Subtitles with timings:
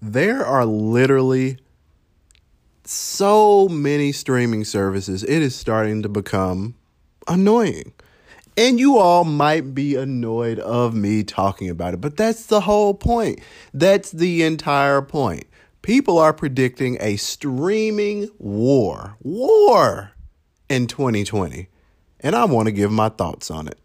[0.00, 1.58] There are literally
[2.84, 6.74] so many streaming services, it is starting to become
[7.26, 7.92] annoying.
[8.56, 12.94] And you all might be annoyed of me talking about it, but that's the whole
[12.94, 13.40] point.
[13.72, 15.44] That's the entire point.
[15.82, 20.12] People are predicting a streaming war, war
[20.68, 21.68] in 2020.
[22.20, 23.78] And I want to give my thoughts on it.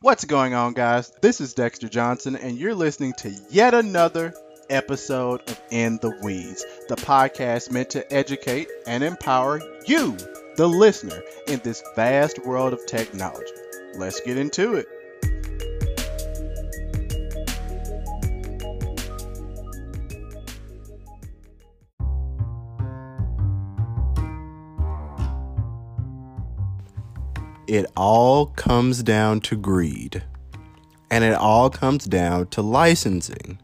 [0.00, 1.10] What's going on, guys?
[1.22, 4.34] This is Dexter Johnson, and you're listening to yet another
[4.70, 10.16] episode of In the Weeds, the podcast meant to educate and empower you,
[10.56, 13.52] the listener, in this vast world of technology.
[13.96, 14.86] Let's get into it.
[27.68, 30.22] It all comes down to greed.
[31.10, 33.58] And it all comes down to licensing.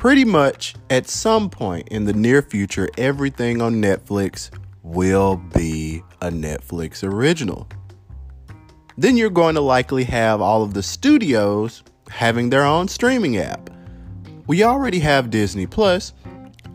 [0.00, 4.48] Pretty much at some point in the near future, everything on Netflix
[4.82, 7.68] will be a Netflix original.
[8.96, 13.68] Then you're going to likely have all of the studios having their own streaming app.
[14.46, 16.14] We already have Disney Plus.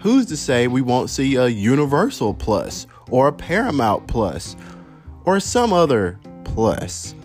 [0.01, 4.55] Who's to say we won't see a Universal Plus or a Paramount Plus
[5.23, 7.15] or some other plus.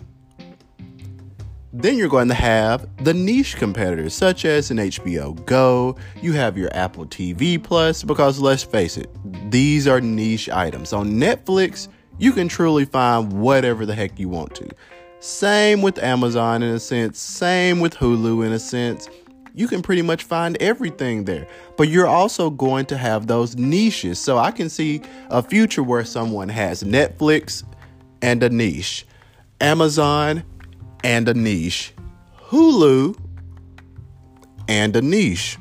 [1.73, 5.95] Then you're going to have the niche competitors, such as an HBO Go.
[6.21, 9.09] You have your Apple TV Plus, because let's face it,
[9.49, 10.91] these are niche items.
[10.91, 14.67] On Netflix, you can truly find whatever the heck you want to.
[15.21, 19.07] Same with Amazon in a sense, same with Hulu in a sense.
[19.53, 21.47] You can pretty much find everything there.
[21.77, 24.17] But you're also going to have those niches.
[24.19, 27.63] So I can see a future where someone has Netflix,
[28.21, 29.05] and a niche,
[29.59, 30.43] Amazon
[31.03, 31.93] and a niche,
[32.47, 33.17] Hulu
[34.67, 35.57] and a niche.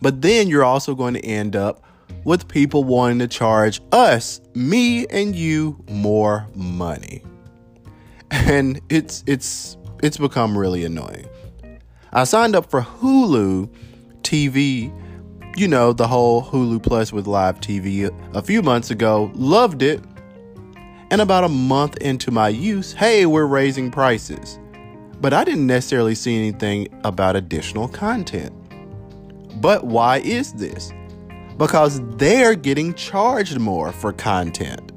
[0.00, 1.82] But then you're also going to end up
[2.24, 7.22] with people wanting to charge us, me and you, more money.
[8.30, 11.26] And it's it's it's become really annoying.
[12.12, 13.68] I signed up for Hulu
[14.22, 14.92] TV,
[15.56, 20.00] you know, the whole Hulu Plus with live TV a few months ago, loved it
[21.10, 24.58] and about a month into my use, hey, we're raising prices.
[25.20, 28.52] But I didn't necessarily see anything about additional content.
[29.60, 30.92] But why is this?
[31.56, 34.92] Because they're getting charged more for content.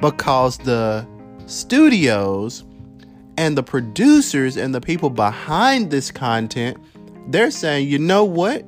[0.00, 1.06] Because the
[1.46, 2.64] studios
[3.36, 6.78] and the producers and the people behind this content,
[7.28, 8.64] they're saying, you know what?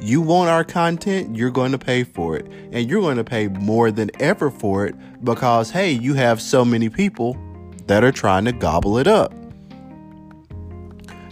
[0.00, 2.46] You want our content, you're going to pay for it.
[2.72, 4.94] And you're going to pay more than ever for it
[5.24, 7.36] because, hey, you have so many people
[7.86, 9.32] that are trying to gobble it up.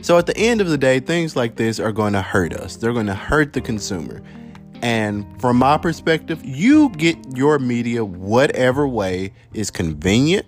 [0.02, 2.76] So at the end of the day, things like this are going to hurt us.
[2.76, 4.22] They're going to hurt the consumer.
[4.82, 10.44] And from my perspective, you get your media whatever way is convenient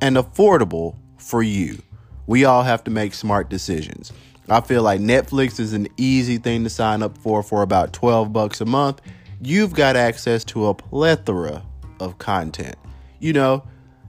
[0.00, 1.82] and affordable for you.
[2.26, 4.10] We all have to make smart decisions.
[4.48, 8.32] I feel like Netflix is an easy thing to sign up for for about 12
[8.32, 9.00] bucks a month.
[9.40, 11.62] You've got access to a plethora
[11.98, 12.76] of content.
[13.20, 13.64] You know,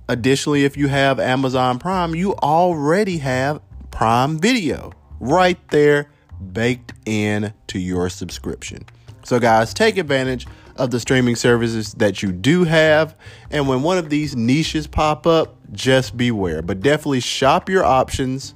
[0.09, 6.11] additionally, if you have Amazon Prime, you already have Prime Video right there
[6.51, 8.85] baked in to your subscription.
[9.23, 13.15] So, guys, take advantage of the streaming services that you do have.
[13.49, 16.61] And when one of these niches pop up, just beware.
[16.61, 18.53] But definitely shop your options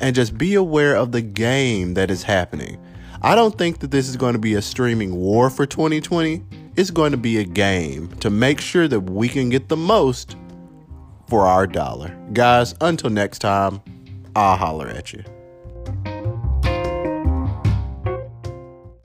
[0.00, 2.78] and just be aware of the game that is happening.
[3.22, 6.42] I don't think that this is going to be a streaming war for 2020.
[6.76, 10.36] It's going to be a game to make sure that we can get the most
[11.28, 12.16] for our dollar.
[12.32, 13.80] Guys, until next time,
[14.34, 15.22] I'll holler at you.